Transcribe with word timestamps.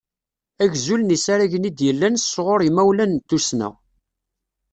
Agzul 0.63 1.01
n 1.03 1.13
yisaragen 1.15 1.67
i 1.69 1.71
d-yellan 1.71 2.15
s 2.19 2.31
ɣur 2.45 2.61
yimawlan 2.63 3.11
n 3.17 3.23
tussna. 3.29 3.69